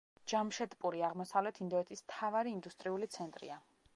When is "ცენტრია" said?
3.19-3.63